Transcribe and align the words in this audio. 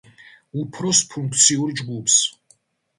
უფროს 0.61 1.03
ფუნქციურ 1.13 1.79
ჯგუფს. 1.83 2.21